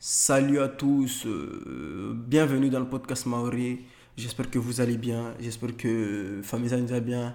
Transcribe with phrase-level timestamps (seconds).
[0.00, 3.80] Salut à tous, euh, bienvenue dans le podcast Maori.
[4.16, 7.34] J'espère que vous allez bien, j'espère que famille nous va bien.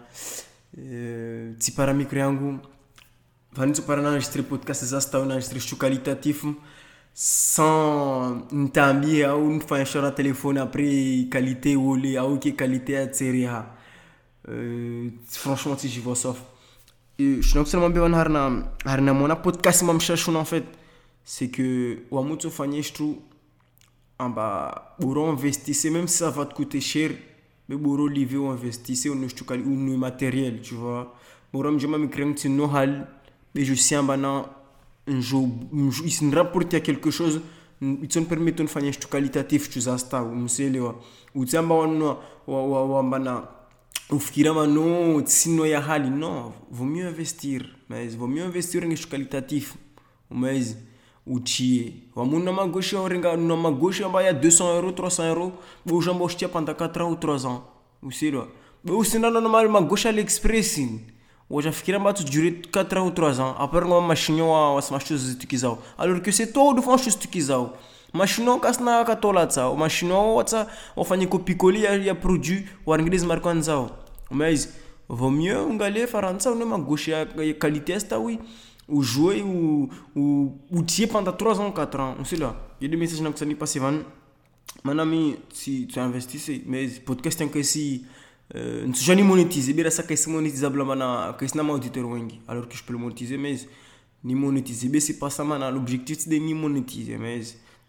[0.79, 2.59] Euh, tsipara micro yangu.
[3.53, 6.45] Vanitsy para naenregistré podcast za sy naenregistré sous qualitatif.
[7.13, 13.75] Sans nitambi au nifanyisha téléphone après qualité ole au que qualité atsereha
[14.47, 16.41] euh, franchement si j'y vois sauf
[17.19, 20.63] je suis seulement bien harna harna mona podcast mam shashuna en fait
[21.23, 23.15] c'est que Wamuto Fanyestru
[24.19, 27.11] amba boro investissez même si ça va te coûter cher
[27.67, 31.15] mais boro live ou investissez ou no matériel tu vois.
[31.51, 33.07] Boro mjema mikrem ti no hal
[33.55, 34.45] mais je sais amba na
[35.07, 37.41] un jour il se rapporte à quelque chose
[37.79, 40.99] te permet faire un qualitatif tu sais ça ou mselewa
[41.33, 42.17] ou ti amba wa
[42.47, 43.49] wa wa amba na
[44.11, 46.09] ufikira mano tsino ya hali.
[46.09, 49.75] Non vaut mieux investir mais vaut mieux investir en qualitatif.
[50.29, 50.61] Mais
[51.25, 55.51] utie wamunna magauche orenga na magauche amba ya 200 euros 300 euros.
[55.85, 57.61] Ba ozy amba ozitia pendant 4 ans ou 3 ans.
[58.05, 58.47] Oselo
[58.83, 60.99] ba osindrana ma magauche aliexpress iny
[61.49, 63.55] ohatra fikira mba tsy duré 4 ans ou 3 ans.
[63.57, 67.73] Après ngamba machignon asy machozy toky izao alors que c'est toi fa chose toky izao
[68.13, 73.89] machinao kasina katao latsao machinao ohatsa ofany copicoler ya produit oarigny izy mariko an'izao
[74.31, 74.69] mais izy
[75.09, 77.11] vaut mieux ngale farantsao ne magauche
[77.59, 78.39] qualité asta oui
[78.89, 82.15] ou jouer ou ou ou tirer pendant 3 ans 4 ans.
[82.19, 82.55] On sait là.
[82.79, 83.99] Il y a des messages que ça n'est pas si van
[84.83, 88.05] mon ami si tu investis mais podcast en que si
[88.55, 92.05] euh, ne jamais monétiser bien ça que c'est monétisable mana que c'est na auditeur
[92.47, 93.55] alors que je peux le monétiser mais
[94.23, 97.41] ni monétiser mais c'est pas ça mana l'objectif c'est de ni monétiser mais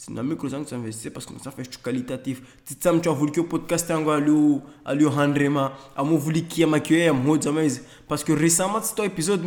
[0.09, 2.43] na micro zangu tuinvestisse parce que ça fait du qualitatif.
[2.85, 8.33] As voulu que podcast yangu alio alio handrema amovulikia makio ya mmoja mais parce que
[8.33, 9.43] récemment c'est toi épisode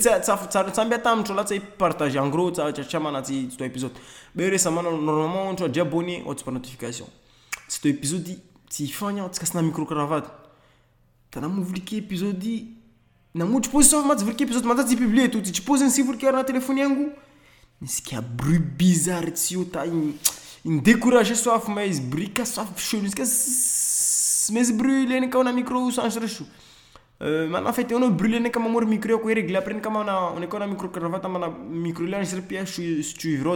[0.00, 0.22] ça
[0.72, 3.66] ça mbia tam tu là tu partager en gros ça tu chama na ti toi
[3.66, 3.92] épisode.
[4.34, 7.06] Mais récemment normalement as déjà abonné au pas notification.
[7.68, 8.28] C'est toi épisode
[8.68, 10.28] ti fanya tu casse na micro cravate
[11.30, 12.42] t'as na movulikia épisode
[13.34, 15.42] na mu tu pose ça ma tu veux épisode ma tu publier tout.
[15.42, 17.10] Tu poses un sivur qui na téléphone yangu
[17.80, 19.84] nisika bruit bizarre tsy io ta
[20.64, 23.22] indécouragé soif ma izy bruit ka soif chelou ka
[24.52, 26.44] mais izy bruit leny ka na micro change reso
[27.20, 29.56] mana fait bruit leny ka mamory micro ko réglé.
[29.56, 32.80] Après ka mana on est na micro cravate mana micro là enregistré pièce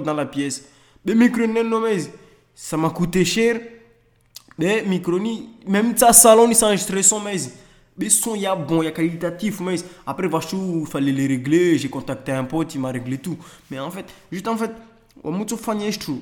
[0.04, 0.64] dans la pièce.
[1.04, 2.10] Mais micro nen no mais
[2.54, 3.60] ça m'a coûté cher.
[4.58, 7.36] Mais micro ni même ça salon ni s'enregistrer son mais
[7.96, 11.88] mais son y a bon, y a qualitatif, mais après, il fallait les régler, j'ai
[11.88, 13.36] contacté un pote, il m'a réglé tout.
[13.70, 14.72] Mais en fait, juste en fait,
[15.22, 16.12] on m'a dit que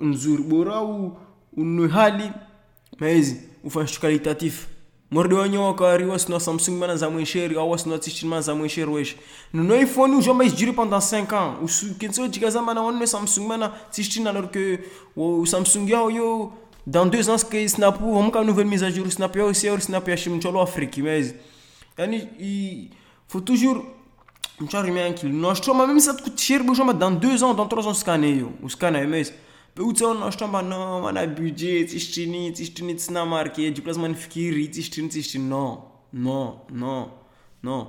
[0.00, 1.12] nzuri bora ou
[1.56, 2.30] ou hali.
[3.00, 3.20] Mais
[3.64, 4.68] ou fait qualitatif.
[5.10, 9.16] Morde wanyo wakari wasina samsung mana za mwensheri au wasina tishin mana za mwensheri wesh.
[9.54, 11.54] No iphone ou jamais durer pendant 5 ans.
[11.62, 11.68] Ou
[11.98, 14.78] kenso tikaza mana on samsung mana tishin alors que
[15.16, 16.52] o samsung yao yo
[16.88, 20.16] dans deux ans que snap uma nouvelle mise à jour snap yao aussi snap ya
[20.16, 21.34] shimcholo afrique mais
[21.98, 22.90] yani il
[23.28, 23.84] faut toujours
[24.58, 28.36] mchari miankili noshtroma même ça coûte cher bougeoma dans deux ans dans trois ans scanner
[28.40, 29.28] yo o scanner mais
[29.74, 35.46] pe utsaona noshtromba non mana budget tsisitrini tsisitrini tsina marqué du place manifikiri tsisitrini tsisitrini
[35.46, 35.70] non
[36.14, 37.10] non non
[37.62, 37.80] non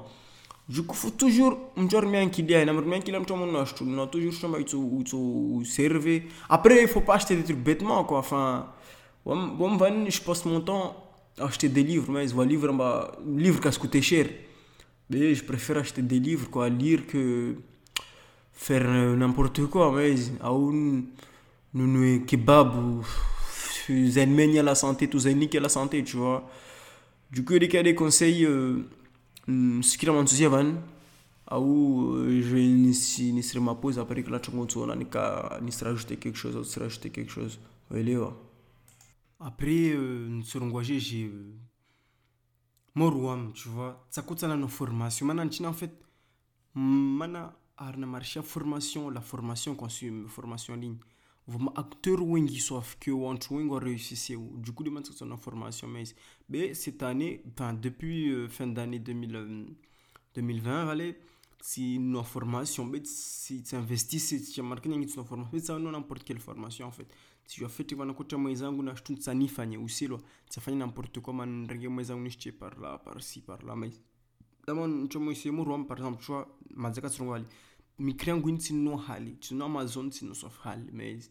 [0.70, 4.78] du coup faut toujours mchori miankili ai namri miankili mtomo noshtu non toujours shtromba utso
[5.00, 5.18] utso
[5.66, 8.68] serve après il faut pas acheter des trucs bêtement quoi enfin
[9.26, 10.96] Bon, je passe mon temps
[11.38, 14.28] à acheter des livres, mais les livres, bah, livres qui coûtent cher.
[15.10, 17.56] Mais je préfère acheter des livres, quoi, lire que
[18.54, 18.88] faire
[19.18, 19.92] n'importe quoi.
[19.96, 21.04] Mais à un,
[21.74, 23.04] nous, kebab ou
[23.88, 26.50] zen la santé, tout zen la santé, tu vois.
[27.32, 28.90] Du coup, il y a des conseils, euh,
[29.50, 30.74] enthousiasmé avant,
[31.48, 36.18] à où je vais initier ma pause après que la chongo on a ni rajouter
[36.18, 37.60] quelque chose, ou se rajouter quelque chose.
[37.92, 38.34] Uelewa.
[39.40, 40.42] Après, euh,
[40.82, 41.32] j'ai j'ai
[42.96, 45.94] moro tu vois tsakotsana na formation mana nchini en fait
[46.74, 50.98] mana arina marché formation la formation consume formation en ligne
[51.50, 54.84] vama acteur wengi sauf wantru wengi wa réussissé du coup
[56.48, 57.42] mais cette année
[57.82, 59.66] depuis euh, fin d'année 2000
[60.36, 61.16] 2020 allez
[61.62, 65.92] si nos formation mais si tu investis si tu marqué une formation mais ça non
[65.92, 67.08] n'importe quelle formation en fait.
[67.46, 70.20] Siafeti vanakuta mwenzangu na shtu tsanifanye usilwa
[70.50, 71.68] tsafanya n'importe quoi man
[72.60, 73.90] par là par ci par là mais
[74.68, 76.48] par exemple tu vois
[79.10, 79.38] hali.
[79.62, 80.10] Amazon
[80.64, 81.30] hali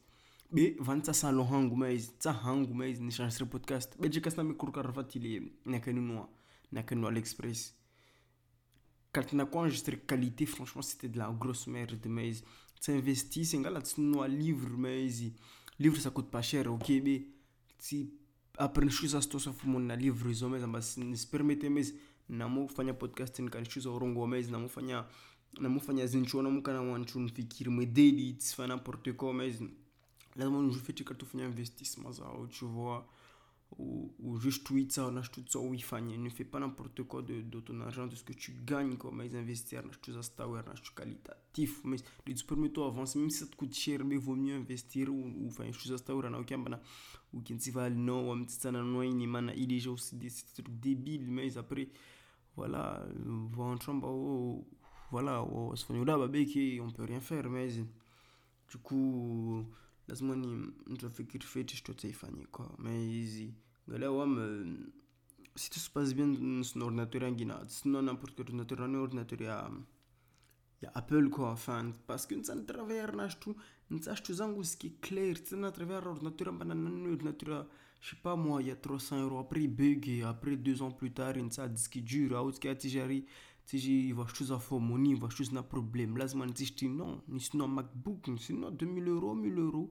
[0.51, 3.97] be vantsa salon hangu mais tsa hangu mais ni changer podcast.
[4.01, 6.29] Be je kasna mikuru karfatile nakenunwa
[6.73, 7.75] nakenunwa l'express.
[9.13, 12.33] Quand on a enregistré qualité franchement c'était de la grosse merde mais
[12.81, 15.35] tsy investi c'est ngala tsy noa livre mais izy
[15.79, 17.27] livre ça coûte pas cher ok be.
[17.79, 18.11] Tsy
[18.57, 21.93] après ny soza sy tosa fomonina livre zao maiza mba sy permette maizy
[22.29, 25.05] namo fanya podcast ny ka ny soza orongo maizy namo fanya
[25.61, 29.69] namo fanya zincho namo kana wanchu ny fikiry modely tsy fa n'importe quoi maizy
[30.39, 33.05] lazima ny fetrika to fanya investissement zao tu vois.
[33.77, 37.61] Ou, juste tweet ça, on a tout ça, oui, ne fais pas n'importe quoi de,
[37.61, 40.63] ton argent, de ce que tu gagnes, comme les investir, on a tout ça, on
[40.63, 44.35] tout qualitatif, mais les permet toi avancer, même si ça te coûte cher, mais vaut
[44.35, 46.81] mieux investir ou, ou chose à on a bana,
[47.35, 51.57] ou qui ne va non, ou ça, non, il est aussi des trucs débiles, mais
[51.59, 51.89] après,
[52.57, 53.07] voilà,
[53.59, 54.67] en chambre, oh,
[55.11, 55.75] voilà, oh,
[56.07, 59.63] là, on peut rien faire, mais du coup,
[60.09, 63.49] lazima ni nitafikiri fetish tutaifanya kwa mais
[63.89, 64.91] ngalewa am
[65.55, 69.71] si tout se passe bien sur ordinateur angina sinon n'importe quel ordinateur un ordinateur ya
[70.83, 73.51] ya Apple quoi enfin parce que nsa travailler na tu
[73.91, 77.67] nsa tu zangu est clair tu na travailler ordinateur mbana un ordinateur
[78.01, 80.93] je sais pas moi il y a 300 euros après bug et après deux ans
[80.93, 83.25] plus tard nsa disque dur ce qui a tijari
[83.69, 86.17] tiji va chose à fond money va chose na problème.
[86.17, 89.91] Lazima ntisti non ni sinon MacBook sinon 2000 euros 1000 euros.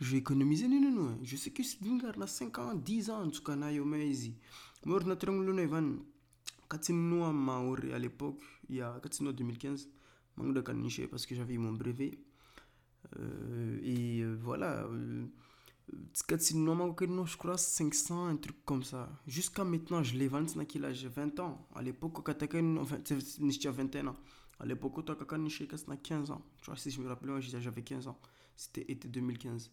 [0.00, 1.18] Je vais économiser non non non.
[1.22, 3.84] Je sais que c'est dingar na 5 ans 10 ans en tout cas na yo
[3.84, 4.34] maizi
[4.84, 5.86] mon ordinateur ngulu Ivan
[6.68, 9.88] katinunua maori à l'époque il y a katinunua 2015
[10.36, 12.18] manguda kanishe parce que j'avais mon brevet.
[13.18, 15.26] Euh, et euh, voilà euh,
[17.26, 19.08] je crois 500 un truc comme ça.
[19.26, 21.66] Jusqu'à maintenant je vends qu'il a 20 ans.
[21.74, 24.16] À l'époque quand j'avais 21 ans.
[24.58, 26.42] À l'époque quand j'avais 15 ans.
[26.60, 28.18] Tu vois si je me rappelle j'avais 15 ans.
[28.56, 29.70] C'était été 2015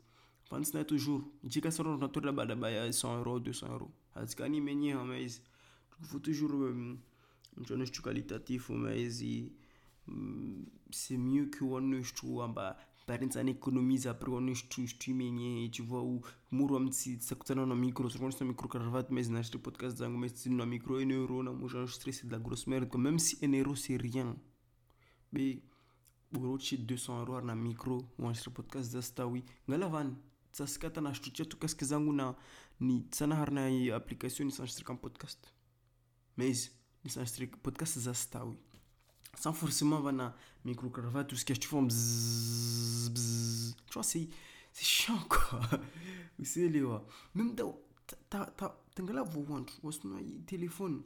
[0.52, 1.24] Vans toujours.
[1.50, 3.92] Sur ordinateur là-bas là-bas 100 euros 200 euros.
[4.16, 6.96] Azikani menye mais il faut toujours euh,
[7.60, 9.10] un jeune qualitatif mais
[10.92, 16.22] c'est mieux que on tu amba parents an économise après on streaming tu vois ou
[16.52, 21.44] na micro sur mon micro cravate mais na podcast zangu mais na micro 1 euro
[21.44, 24.36] na moi c'est de la grosse merde comme même si 1 euro c'est rien
[25.32, 25.62] mais
[26.32, 30.16] boro 200 euros na micro ou enregistré podcast za stawi ngala van
[30.52, 32.36] tsasikata na shtutia tu casque zangu na
[32.80, 35.54] ni tsana harna application ni s'enregistrer comme podcast.
[36.38, 36.72] Mais
[37.64, 38.58] podcast stawi
[39.36, 40.34] sans forcément un
[40.66, 43.76] micro cravate tout ce que tu fais bzzz, bzzz.
[43.88, 44.30] tu vois c'est
[44.72, 45.60] c'est chiant quoi.
[46.44, 46.84] C'est les
[47.36, 47.80] même dans
[48.28, 51.04] ta ta tangala voant wasno téléphone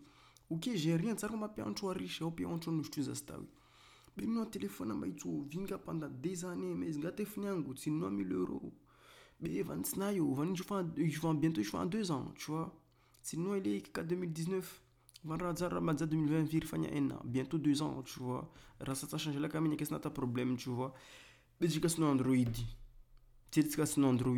[0.49, 3.45] ok j'ai rien ça comme pas en riche ou bien en tu nous stawi
[4.17, 8.73] mais non téléphone amba itu vinga pendant des années mais ngate fnyangu c'est 9000 euros.
[9.39, 12.73] Mais van snayo van je fais bientôt je fais en deux ans tu vois.
[13.21, 14.81] Sinon il est 2019
[15.23, 18.51] Mazda 2020 virfanya ena, bientôt deux ans, tu vois.
[18.79, 20.93] Rasa ça change la caméra, qu'est-ce que problème, tu vois?
[22.05, 22.35] Android.
[23.75, 24.37] Cassé Android.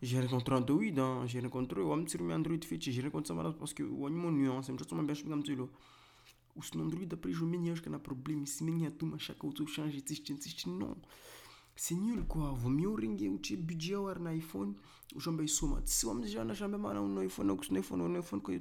[0.00, 1.26] J'ai rencontré Android, hein.
[1.26, 4.72] j'ai rencontré un petit Android Fitch, j'ai rencontré ça parce que on mon nuance, je
[4.72, 9.66] me bien comme tu Ou Android après je un problème, m'énerve tout ma chaque auto
[9.66, 10.02] change, non
[10.44, 10.96] c'est nul quoi
[11.76, 14.74] vaut mieux ringe utie budget ao arina iphone?
[15.16, 15.80] Ojamba isoma.
[15.82, 18.52] Tsy amizay na mana un iphone akusina iphone un iphone ko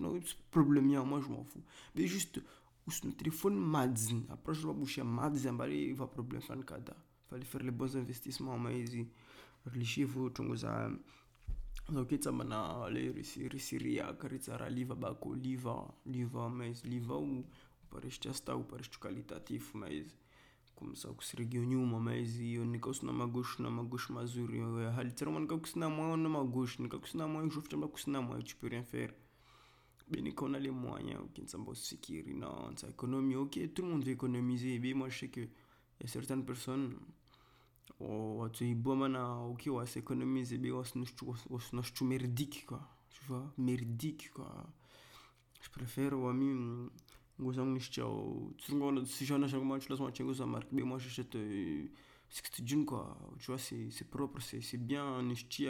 [0.52, 1.64] problème ya moi je m'en fous
[1.96, 2.42] mais juste
[2.88, 6.96] usina téléphone madziny approche babusha madzy ambale va problème fany kada
[7.30, 9.08] fallait faire les bons investissements ma izy
[9.66, 10.92] riche vo tonga za
[11.94, 13.12] zao ke tsambana le
[13.54, 15.76] risiriaka ry tsara liva bako liva
[16.06, 17.44] liva ma izy liva o
[17.90, 19.74] paresitry asta o paresitry qualitatif
[20.86, 24.60] ma izy começar com seriguinho nenhuma, mas eu nem gosto na na magosto mazuri.
[24.96, 28.22] Hali tsara man kako sina moyo na magosto, ni kako sina moyo jofu chamba kusina
[28.22, 29.14] moyo tu peux rien faire.
[30.10, 33.74] Ben ni qu'on a les moyens, ok, ça va se sécuriser, non, ça économie, ok,
[33.74, 34.78] tout le monde veut économiser.
[34.80, 36.98] Ben moi je sais que y a certaines personnes
[38.54, 43.54] tu es bon mana, ok, ouais, s'économiser, ben on se tu merdique quoi, tu vois,
[43.58, 44.52] merdique quoi.
[45.62, 46.34] Je préfère, ouais,
[47.42, 51.38] ngozangu nishichao tsingona sishana shangu manchu lazima chenguza marque be moi j'achète
[52.30, 55.04] 60 jeans quoi tu vois c'est c'est propre c'est c'est bien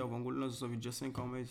[0.03, 1.45] wangola ça fait déjà 5 ans mais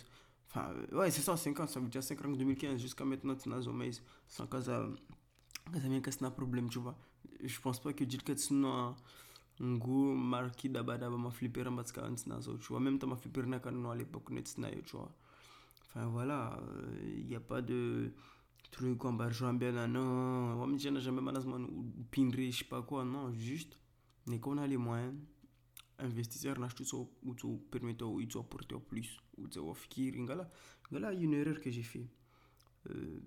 [0.48, 3.72] enfin ouais c'est ça 5 ans ça fait déjà 5 ans 2015 jusqu'à maintenant tnazo
[3.72, 3.90] mais
[4.28, 4.88] sans kaza
[5.72, 6.96] kaza bien kasna problème tu vois.
[7.42, 8.94] Je pense pas que dilkat sino
[9.60, 12.80] ngu marki daba daba ma flipper mbatska tnazo tu vois.
[12.80, 15.10] Même ta ma flipper na kanno à l'époque net tu vois.
[15.86, 16.60] Enfin voilà
[17.02, 18.12] il y a pas de
[18.70, 21.56] truc ambarijambena non wamijana jamais malazima
[22.02, 23.76] upindre je sais pas quoi non juste
[24.26, 25.14] mais qu'on a les moyens
[25.98, 30.48] investisseur na tout ça ou tu permettre ou tu apporter plus ou tu wafikiri ngala
[30.90, 32.06] ngala une erreur que j'ai fait
[32.90, 33.20] euh,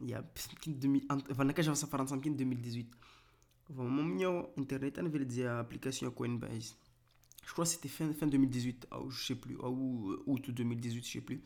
[0.00, 0.22] il y a
[0.66, 2.90] 2000 vanaka j'avais ça faire ensemble 2018
[3.72, 6.74] Mon internet a une application Coinbase.
[7.46, 11.12] Je crois que c'était fin, fin 2018, ou je sais plus, ou août 2018, je
[11.12, 11.42] sais plus.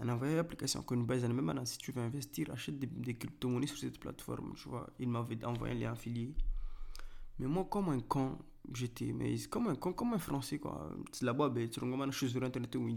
[0.00, 3.78] On a envoyé l'application Coinbase, même maintenant, si tu veux investir, achète des, crypto-monnaies sur
[3.78, 4.88] cette plateforme, tu vois.
[4.98, 6.34] Il m'avait envoyé un lien affilié.
[7.38, 8.38] Mais moi, comme un con,
[8.72, 10.90] j'étais, mais comme un con, comme un français, quoi.
[11.12, 12.96] C'est là-bas, ben, tu regardes une chose sur Internet, oui.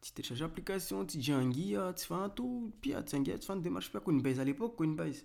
[0.00, 3.62] Tu télécharges l'application, tu dis un guia, tu fais un tout, puis tu fais une
[3.62, 5.24] démarche, pas Coinbase à l'époque, Coinbase.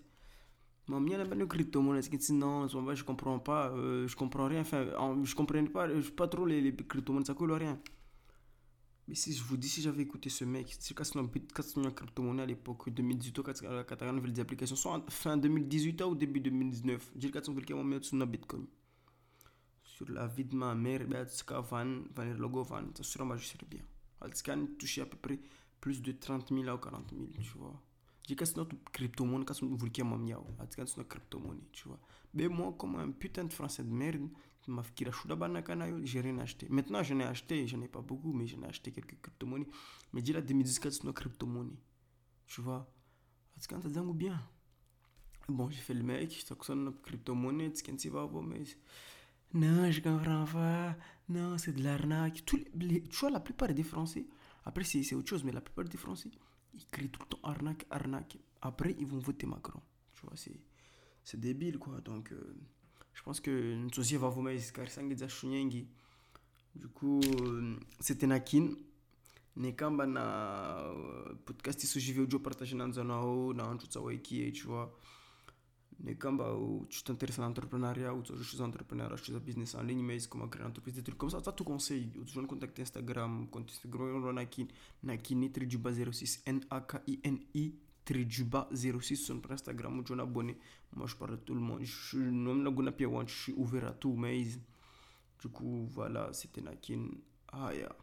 [0.87, 4.47] Mais il y a pas de crypto-monnaie, c'est non, je comprends pas, euh, je comprends
[4.47, 4.85] rien, enfin,
[5.23, 7.79] je comprenais pas, je pas trop les, les crypto-monnaies, ça coule rien.
[9.09, 12.43] Mais si je vous dis, si j'avais écouté ce mec, c'est quand c'est une crypto-monnaie
[12.43, 17.31] à l'époque, 2018, quand on a des applications, soit fin 2018 ou début 2019, j'ai
[17.31, 18.67] quand on a mis sur Bitcoin.
[19.81, 23.01] Sur la vie de ma mère, ben, c'est quand van, van le logo van, ça
[23.01, 23.81] sûrement je serais bien.
[24.23, 25.39] Elle scan touché à peu près
[25.81, 27.81] plus de 30 000 ou 40 000, tu vois.
[28.27, 30.39] J'ai cassé notre crypto-monnaie, quand on voulait qu'il y ait
[30.77, 31.99] notre crypto-monnaie, tu vois.
[32.35, 34.29] Mais moi, comme un putain de français de merde,
[34.67, 36.67] m'a fait qu'il a chouda banakanayo, j'ai rien acheté.
[36.69, 39.67] Maintenant, j'en ai acheté, j'en ai pas beaucoup, mais j'en ai acheté quelques crypto-monnaies.
[40.13, 41.79] Mais là, 2014, c'est notre crypto-monnaie.
[42.45, 42.91] Tu vois?
[43.57, 44.41] Scan ça ou bien.
[45.47, 48.63] Bon, j'ai fait le mec, je t'ai notre crypto-monnaie, tu sais, va, mais.
[49.53, 50.95] Non, je comprends pas.
[51.27, 52.43] Non, c'est de l'arnaque.
[52.45, 52.67] Tu
[53.19, 54.27] vois, la plupart des Français,
[54.65, 56.29] après c'est autre chose, mais la plupart des Français,
[56.73, 58.37] ils crient tout le temps arnaque, arnaque.
[58.61, 59.81] Après, ils vont voter Macron.
[60.13, 61.99] Tu vois, c'est débile, quoi.
[62.01, 62.55] Donc, euh,
[63.19, 64.63] je pense que nous va vous mettre
[66.73, 68.69] Du coup, euh, c'était Nakin.
[69.57, 71.99] Nekamba na euh, podcast iso
[72.33, 73.99] au partager dans un au dans tout ça
[74.53, 74.97] tu vois.
[76.17, 76.57] Quand bah,
[76.89, 80.47] tu t'intéresses à l'entrepreneuriat ou tu es entrepreneur, tu fais business en ligne, mais comment
[80.47, 82.09] créer une entreprise, des trucs comme ça, ça te conseille.
[82.25, 84.67] Tu peux contacter Instagram, compte Instagram, Nakin,
[85.03, 86.43] Nakini, Trijuba 06,
[88.09, 90.57] N-A-K-I-N-I, Trijuba 06 sur Instagram, tu es abonné.
[90.95, 91.81] Moi, je parle à tout le monde.
[91.83, 91.91] Je
[93.27, 97.09] suis ouvert à tout, mais du coup, voilà, c'était Nakin.
[97.51, 97.95] Ah, yeah.